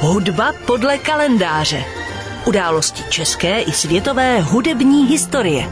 Hudba 0.00 0.52
podle 0.66 0.98
kalendáře. 0.98 1.84
Události 2.46 3.02
české 3.10 3.60
i 3.60 3.72
světové 3.72 4.40
hudební 4.40 5.06
historie. 5.06 5.70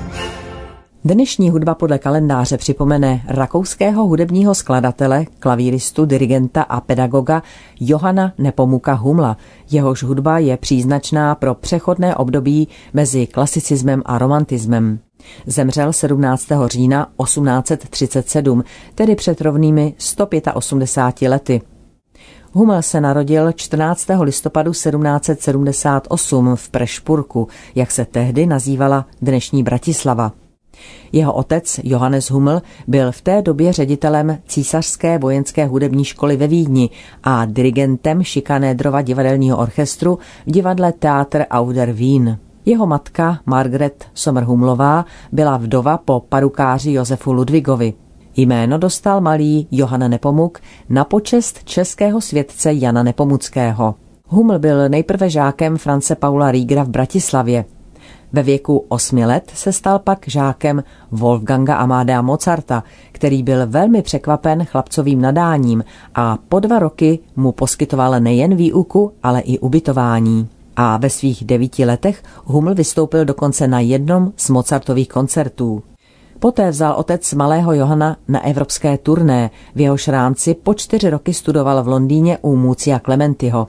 Dnešní 1.04 1.50
hudba 1.50 1.74
podle 1.74 1.98
kalendáře 1.98 2.56
připomene 2.56 3.22
rakouského 3.28 4.06
hudebního 4.06 4.54
skladatele, 4.54 5.24
klavíristu, 5.38 6.06
dirigenta 6.06 6.62
a 6.62 6.80
pedagoga 6.80 7.42
Johana 7.80 8.32
Nepomuka 8.38 8.92
Humla. 8.92 9.36
Jehož 9.70 10.02
hudba 10.02 10.38
je 10.38 10.56
příznačná 10.56 11.34
pro 11.34 11.54
přechodné 11.54 12.16
období 12.16 12.68
mezi 12.94 13.26
klasicismem 13.26 14.02
a 14.04 14.18
romantismem. 14.18 14.98
Zemřel 15.46 15.92
17. 15.92 16.46
října 16.66 17.08
1837, 17.24 18.64
tedy 18.94 19.14
před 19.14 19.40
rovnými 19.40 19.94
185 19.98 21.28
lety. 21.28 21.60
Hummel 22.56 22.82
se 22.82 23.00
narodil 23.00 23.52
14. 23.52 24.06
listopadu 24.20 24.70
1778 24.70 26.56
v 26.56 26.68
Prešpurku, 26.68 27.48
jak 27.74 27.90
se 27.90 28.04
tehdy 28.04 28.46
nazývala 28.46 29.06
dnešní 29.22 29.62
Bratislava. 29.62 30.32
Jeho 31.12 31.32
otec 31.32 31.80
Johannes 31.84 32.30
Hummel 32.30 32.62
byl 32.86 33.12
v 33.12 33.20
té 33.20 33.42
době 33.42 33.72
ředitelem 33.72 34.38
císařské 34.46 35.18
vojenské 35.18 35.66
hudební 35.66 36.04
školy 36.04 36.36
ve 36.36 36.46
Vídni 36.46 36.90
a 37.22 37.44
dirigentem 37.44 38.22
Šikanédrova 38.22 39.02
divadelního 39.02 39.58
orchestru 39.58 40.18
v 40.46 40.50
divadle 40.50 40.92
Theater 40.92 41.46
Auder 41.50 41.92
Wien. 41.92 42.38
Jeho 42.64 42.86
matka 42.86 43.38
Margaret 43.46 44.04
Sommerhumlová 44.14 45.04
byla 45.32 45.56
vdova 45.56 45.98
po 45.98 46.20
parukáři 46.28 46.92
Josefu 46.92 47.32
Ludvigovi. 47.32 48.05
Jméno 48.36 48.78
dostal 48.78 49.20
malý 49.20 49.68
Johann 49.70 50.10
Nepomuk 50.10 50.60
na 50.88 51.04
počest 51.04 51.64
českého 51.64 52.20
světce 52.20 52.72
Jana 52.72 53.02
Nepomuckého. 53.02 53.94
Huml 54.26 54.58
byl 54.58 54.88
nejprve 54.88 55.30
žákem 55.30 55.76
France 55.76 56.14
Paula 56.14 56.50
Riegera 56.50 56.82
v 56.82 56.88
Bratislavě. 56.88 57.64
Ve 58.32 58.42
věku 58.42 58.84
osmi 58.88 59.26
let 59.26 59.52
se 59.54 59.72
stal 59.72 59.98
pak 59.98 60.18
žákem 60.26 60.84
Wolfganga 61.10 61.76
Amadea 61.76 62.22
Mozarta, 62.22 62.84
který 63.12 63.42
byl 63.42 63.66
velmi 63.66 64.02
překvapen 64.02 64.64
chlapcovým 64.64 65.20
nadáním 65.20 65.84
a 66.14 66.38
po 66.48 66.60
dva 66.60 66.78
roky 66.78 67.18
mu 67.36 67.52
poskytoval 67.52 68.20
nejen 68.20 68.56
výuku, 68.56 69.12
ale 69.22 69.40
i 69.40 69.58
ubytování. 69.58 70.48
A 70.76 70.96
ve 70.96 71.10
svých 71.10 71.44
devíti 71.44 71.84
letech 71.84 72.22
Huml 72.44 72.74
vystoupil 72.74 73.24
dokonce 73.24 73.68
na 73.68 73.80
jednom 73.80 74.32
z 74.36 74.50
Mozartových 74.50 75.08
koncertů. 75.08 75.82
Poté 76.38 76.70
vzal 76.70 76.94
otec 76.96 77.34
malého 77.34 77.72
Johana 77.72 78.16
na 78.28 78.44
evropské 78.44 78.98
turné, 78.98 79.50
v 79.74 79.80
jehož 79.80 80.08
rámci 80.08 80.54
po 80.54 80.74
čtyři 80.74 81.10
roky 81.10 81.34
studoval 81.34 81.82
v 81.82 81.88
Londýně 81.88 82.38
u 82.42 82.56
Mucia 82.56 82.98
Clementiho. 82.98 83.68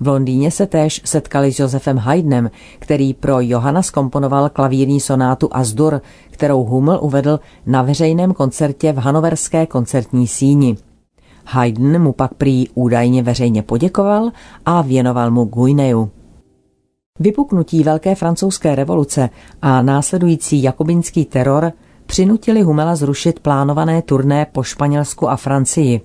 V 0.00 0.08
Londýně 0.08 0.50
se 0.50 0.66
též 0.66 1.02
setkali 1.04 1.52
s 1.52 1.58
Josefem 1.58 1.96
Haydnem, 1.96 2.50
který 2.78 3.14
pro 3.14 3.40
Johana 3.40 3.82
skomponoval 3.82 4.48
klavírní 4.48 5.00
sonátu 5.00 5.48
Azdur, 5.52 6.00
kterou 6.30 6.64
Hummel 6.64 6.98
uvedl 7.02 7.40
na 7.66 7.82
veřejném 7.82 8.34
koncertě 8.34 8.92
v 8.92 8.96
hanoverské 8.96 9.66
koncertní 9.66 10.26
síni. 10.26 10.76
Haydn 11.46 11.98
mu 11.98 12.12
pak 12.12 12.34
prý 12.34 12.68
údajně 12.74 13.22
veřejně 13.22 13.62
poděkoval 13.62 14.30
a 14.66 14.82
věnoval 14.82 15.30
mu 15.30 15.44
Guineju. 15.44 16.10
Vypuknutí 17.18 17.82
Velké 17.82 18.14
francouzské 18.14 18.74
revoluce 18.74 19.30
a 19.62 19.82
následující 19.82 20.62
jakobinský 20.62 21.24
teror 21.24 21.72
přinutili 22.06 22.62
Humela 22.62 22.96
zrušit 22.96 23.40
plánované 23.40 24.02
turné 24.02 24.46
po 24.52 24.62
Španělsku 24.62 25.28
a 25.28 25.36
Francii. 25.36 26.00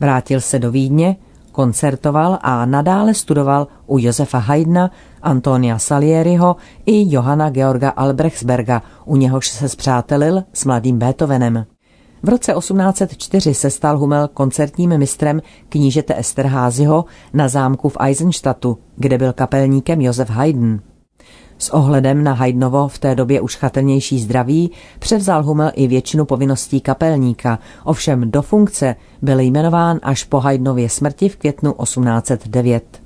Vrátil 0.00 0.40
se 0.40 0.58
do 0.58 0.70
Vídně, 0.70 1.16
koncertoval 1.52 2.38
a 2.42 2.66
nadále 2.66 3.14
studoval 3.14 3.66
u 3.86 3.98
Josefa 3.98 4.38
Haydna, 4.38 4.90
Antonia 5.22 5.78
Salieriho 5.78 6.56
i 6.86 7.14
Johanna 7.14 7.50
Georga 7.50 7.90
Albrechtsberga, 7.90 8.82
u 9.04 9.16
něhož 9.16 9.48
se 9.48 9.68
zpřátelil 9.68 10.42
s 10.52 10.64
mladým 10.64 10.98
Beethovenem. 10.98 11.66
V 12.22 12.28
roce 12.28 12.52
1804 12.52 13.54
se 13.54 13.70
stal 13.70 13.98
Hummel 13.98 14.28
koncertním 14.28 14.98
mistrem 14.98 15.42
knížete 15.68 16.18
Esterházyho 16.18 17.04
na 17.32 17.48
zámku 17.48 17.88
v 17.88 17.96
Eisenstadtu, 18.00 18.78
kde 18.96 19.18
byl 19.18 19.32
kapelníkem 19.32 20.00
Josef 20.00 20.30
Haydn. 20.30 20.76
S 21.58 21.70
ohledem 21.70 22.24
na 22.24 22.32
Haydnovo 22.32 22.88
v 22.88 22.98
té 22.98 23.14
době 23.14 23.40
už 23.40 23.56
chatelnější 23.56 24.20
zdraví 24.20 24.70
převzal 24.98 25.42
Hummel 25.42 25.70
i 25.74 25.86
většinu 25.86 26.24
povinností 26.24 26.80
kapelníka, 26.80 27.58
ovšem 27.84 28.30
do 28.30 28.42
funkce 28.42 28.96
byl 29.22 29.40
jmenován 29.40 29.98
až 30.02 30.24
po 30.24 30.40
Haydnově 30.40 30.88
smrti 30.88 31.28
v 31.28 31.36
květnu 31.36 31.74
1809. 31.82 33.02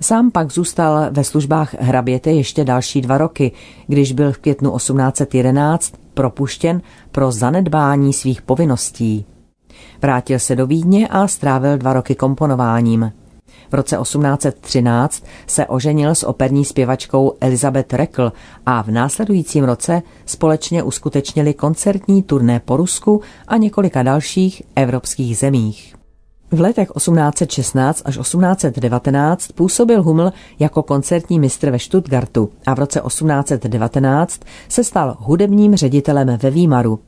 Sám 0.00 0.30
pak 0.30 0.52
zůstal 0.52 1.06
ve 1.10 1.24
službách 1.24 1.74
hraběte 1.80 2.32
ještě 2.32 2.64
další 2.64 3.00
dva 3.00 3.18
roky, 3.18 3.52
když 3.86 4.12
byl 4.12 4.32
v 4.32 4.38
květnu 4.38 4.76
1811 4.76 5.94
propuštěn 6.14 6.82
pro 7.12 7.32
zanedbání 7.32 8.12
svých 8.12 8.42
povinností. 8.42 9.24
Vrátil 10.02 10.38
se 10.38 10.56
do 10.56 10.66
Vídně 10.66 11.08
a 11.08 11.26
strávil 11.26 11.78
dva 11.78 11.92
roky 11.92 12.14
komponováním. 12.14 13.12
V 13.70 13.74
roce 13.74 13.96
1813 14.02 15.24
se 15.46 15.66
oženil 15.66 16.14
s 16.14 16.26
operní 16.26 16.64
zpěvačkou 16.64 17.32
Elizabeth 17.40 17.94
Rekl 17.94 18.32
a 18.66 18.82
v 18.82 18.88
následujícím 18.88 19.64
roce 19.64 20.02
společně 20.26 20.82
uskutečnili 20.82 21.54
koncertní 21.54 22.22
turné 22.22 22.60
po 22.60 22.76
Rusku 22.76 23.20
a 23.48 23.56
několika 23.56 24.02
dalších 24.02 24.62
evropských 24.76 25.38
zemích. 25.38 25.94
V 26.50 26.60
letech 26.60 26.88
1816 26.96 28.02
až 28.04 28.18
1819 28.18 29.52
působil 29.52 30.02
Hummel 30.02 30.32
jako 30.58 30.82
koncertní 30.82 31.38
mistr 31.38 31.70
ve 31.70 31.78
Stuttgartu 31.78 32.50
a 32.66 32.74
v 32.74 32.78
roce 32.78 33.00
1819 33.06 34.40
se 34.68 34.84
stal 34.84 35.16
hudebním 35.18 35.76
ředitelem 35.76 36.38
ve 36.42 36.50
Výmaru 36.50 37.00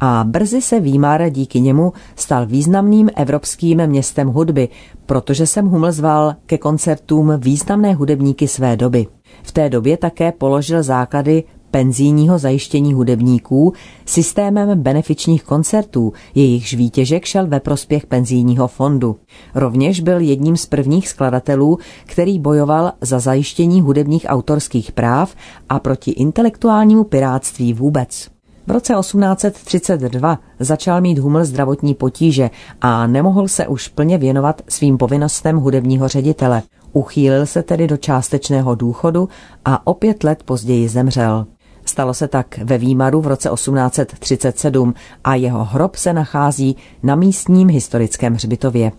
a 0.00 0.24
brzy 0.28 0.62
se 0.62 0.80
Výmar 0.80 1.30
díky 1.30 1.60
němu 1.60 1.92
stal 2.16 2.46
významným 2.46 3.10
evropským 3.16 3.86
městem 3.86 4.28
hudby, 4.28 4.68
protože 5.06 5.46
jsem 5.46 5.66
Hummel 5.66 5.92
zval 5.92 6.34
ke 6.46 6.58
koncertům 6.58 7.32
významné 7.38 7.94
hudebníky 7.94 8.48
své 8.48 8.76
doby. 8.76 9.06
V 9.42 9.52
té 9.52 9.68
době 9.68 9.96
také 9.96 10.32
položil 10.32 10.82
základy 10.82 11.44
penzijního 11.70 12.38
zajištění 12.38 12.94
hudebníků 12.94 13.72
systémem 14.06 14.82
benefičních 14.82 15.44
koncertů, 15.44 16.12
jejichž 16.34 16.74
výtěžek 16.74 17.24
šel 17.24 17.46
ve 17.46 17.60
prospěch 17.60 18.06
penzijního 18.06 18.68
fondu. 18.68 19.16
Rovněž 19.54 20.00
byl 20.00 20.20
jedním 20.20 20.56
z 20.56 20.66
prvních 20.66 21.08
skladatelů, 21.08 21.78
který 22.04 22.38
bojoval 22.38 22.92
za 23.00 23.18
zajištění 23.18 23.80
hudebních 23.80 24.26
autorských 24.28 24.92
práv 24.92 25.34
a 25.68 25.78
proti 25.78 26.10
intelektuálnímu 26.10 27.04
piráctví 27.04 27.72
vůbec. 27.72 28.35
V 28.66 28.70
roce 28.70 28.94
1832 29.00 30.38
začal 30.60 31.00
mít 31.00 31.18
Hummel 31.18 31.44
zdravotní 31.44 31.94
potíže 31.94 32.50
a 32.80 33.06
nemohl 33.06 33.48
se 33.48 33.66
už 33.66 33.88
plně 33.88 34.18
věnovat 34.18 34.62
svým 34.68 34.98
povinnostem 34.98 35.56
hudebního 35.56 36.08
ředitele. 36.08 36.62
Uchýlil 36.92 37.46
se 37.46 37.62
tedy 37.62 37.86
do 37.86 37.96
částečného 37.96 38.74
důchodu 38.74 39.28
a 39.64 39.86
o 39.86 39.94
pět 39.94 40.24
let 40.24 40.42
později 40.42 40.88
zemřel. 40.88 41.46
Stalo 41.84 42.14
se 42.14 42.28
tak 42.28 42.58
ve 42.58 42.78
Výmaru 42.78 43.20
v 43.20 43.26
roce 43.26 43.48
1837 43.54 44.94
a 45.24 45.34
jeho 45.34 45.64
hrob 45.64 45.96
se 45.96 46.12
nachází 46.12 46.76
na 47.02 47.14
místním 47.14 47.68
historickém 47.68 48.34
hřbitově. 48.34 48.92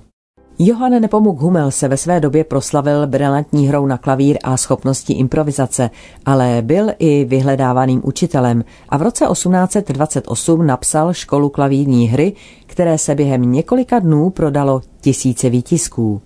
Johann 0.60 1.02
Nepomuk 1.02 1.40
Hummel 1.40 1.72
se 1.72 1.88
ve 1.88 1.98
své 1.98 2.20
době 2.20 2.44
proslavil 2.44 3.08
brilantní 3.08 3.68
hrou 3.68 3.86
na 3.86 3.98
klavír 3.98 4.38
a 4.44 4.58
schopností 4.58 5.14
improvizace, 5.14 5.90
ale 6.26 6.62
byl 6.62 6.90
i 7.00 7.26
vyhledávaným 7.26 8.02
učitelem 8.04 8.64
a 8.90 8.98
v 8.98 9.02
roce 9.02 9.26
1828 9.32 10.68
napsal 10.68 11.14
školu 11.14 11.50
klavírní 11.50 12.08
hry, 12.08 12.34
které 12.66 12.98
se 12.98 13.16
během 13.16 13.52
několika 13.52 14.00
dnů 14.00 14.30
prodalo 14.30 14.82
tisíce 15.02 15.50
výtisků. 15.50 16.22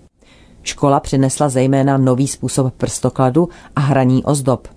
Škola 0.62 1.00
přinesla 1.00 1.48
zejména 1.48 1.96
nový 1.96 2.28
způsob 2.28 2.74
prstokladu 2.74 3.48
a 3.76 3.80
hraní 3.80 4.24
ozdob. 4.24 4.68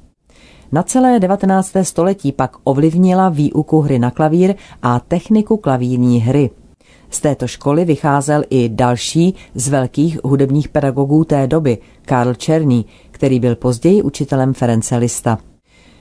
Na 0.72 0.84
celé 0.84 1.20
19. 1.20 1.72
století 1.82 2.32
pak 2.32 2.58
ovlivnila 2.64 3.30
výuku 3.30 3.82
hry 3.82 4.00
na 4.00 4.12
klavír 4.12 4.56
a 4.82 5.00
techniku 5.00 5.58
klavírní 5.58 6.22
hry– 6.22 6.50
z 7.10 7.22
této 7.22 7.48
školy 7.48 7.86
vycházel 7.86 8.44
i 8.50 8.70
další 8.70 9.36
z 9.56 9.68
velkých 9.68 10.20
hudebních 10.24 10.70
pedagogů 10.70 11.24
té 11.24 11.48
doby, 11.48 11.78
Karl 12.02 12.34
Černý, 12.34 12.86
který 13.12 13.40
byl 13.40 13.56
později 13.56 14.02
učitelem 14.02 14.54
Ference 14.54 14.98
Lista. 14.98 15.38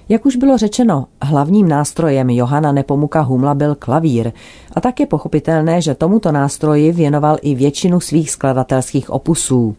Jak 0.09 0.27
už 0.27 0.37
bylo 0.37 0.59
řečeno, 0.59 1.07
hlavním 1.23 1.69
nástrojem 1.69 2.31
Johana 2.31 2.73
Nepomuka 2.73 3.21
Humla 3.21 3.55
byl 3.55 3.75
klavír 3.75 4.33
a 4.75 4.81
tak 4.81 5.01
je 5.01 5.07
pochopitelné, 5.07 5.83
že 5.83 5.95
tomuto 5.95 6.33
nástroji 6.33 6.93
věnoval 6.93 7.39
i 7.43 7.55
většinu 7.55 8.01
svých 8.01 8.31
skladatelských 8.31 9.11
opusů. 9.11 9.77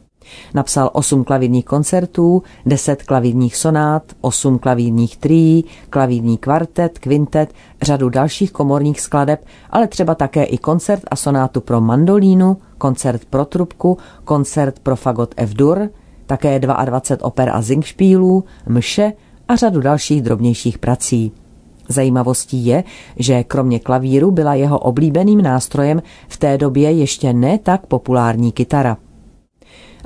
Napsal 0.53 0.89
osm 0.93 1.23
klavírních 1.23 1.65
koncertů, 1.65 2.43
deset 2.65 3.03
klavírních 3.03 3.55
sonát, 3.55 4.03
osm 4.21 4.59
klavírních 4.59 5.17
trií, 5.17 5.65
klavírní 5.89 6.37
kvartet, 6.37 6.99
kvintet, 6.99 7.53
řadu 7.81 8.09
dalších 8.09 8.51
komorních 8.51 9.01
skladeb, 9.01 9.45
ale 9.69 9.87
třeba 9.87 10.15
také 10.15 10.43
i 10.43 10.57
koncert 10.57 11.03
a 11.11 11.15
sonátu 11.15 11.61
pro 11.61 11.81
mandolínu, 11.81 12.57
koncert 12.77 13.25
pro 13.25 13.45
trubku, 13.45 13.97
koncert 14.23 14.79
pro 14.79 14.95
fagot 14.95 15.33
F-dur, 15.37 15.89
také 16.25 16.59
22 16.59 17.27
oper 17.27 17.49
a 17.49 17.61
zingšpílů, 17.61 18.43
mše 18.67 19.13
a 19.47 19.55
řadu 19.55 19.81
dalších 19.81 20.21
drobnějších 20.21 20.77
prací. 20.77 21.31
Zajímavostí 21.87 22.65
je, 22.65 22.83
že 23.15 23.43
kromě 23.43 23.79
klavíru 23.79 24.31
byla 24.31 24.53
jeho 24.53 24.79
oblíbeným 24.79 25.41
nástrojem 25.41 26.01
v 26.27 26.37
té 26.37 26.57
době 26.57 26.91
ještě 26.91 27.33
ne 27.33 27.59
tak 27.59 27.85
populární 27.85 28.51
kytara. 28.51 28.97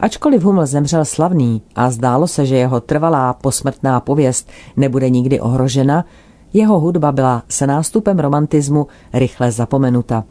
Ačkoliv 0.01 0.43
Hummel 0.43 0.65
zemřel 0.65 1.05
slavný 1.05 1.61
a 1.75 1.91
zdálo 1.91 2.27
se, 2.27 2.45
že 2.45 2.55
jeho 2.55 2.79
trvalá 2.79 3.33
posmrtná 3.33 3.99
pověst 3.99 4.49
nebude 4.77 5.09
nikdy 5.09 5.39
ohrožena, 5.39 6.05
jeho 6.53 6.79
hudba 6.79 7.11
byla 7.11 7.43
se 7.49 7.67
nástupem 7.67 8.19
romantismu 8.19 8.87
rychle 9.13 9.51
zapomenuta. 9.51 10.23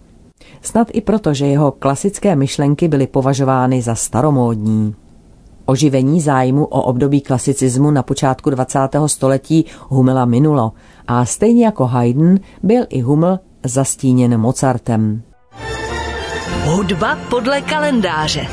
Snad 0.63 0.89
i 0.93 1.01
proto, 1.01 1.35
že 1.35 1.47
jeho 1.47 1.73
klasické 1.73 2.37
myšlenky 2.37 2.89
byly 2.89 3.07
považovány 3.07 3.83
za 3.83 3.95
staromódní. 3.95 4.95
Oživení 5.67 6.21
zájmu 6.21 6.65
o 6.65 6.83
období 6.83 7.21
klasicismu 7.21 7.91
na 7.91 8.03
počátku 8.03 8.51
20. 8.51 8.79
století 9.07 9.65
Hummela 9.89 10.25
minulo 10.25 10.73
a 11.09 11.25
stejně 11.25 11.65
jako 11.65 11.87
Haydn 11.87 12.35
byl 12.63 12.85
i 12.89 13.01
Hummel 13.01 13.39
zastíněn 13.65 14.39
Mozartem. 14.41 15.23
Hudba 16.65 17.19
podle 17.31 17.61
kalendáře. 17.61 18.47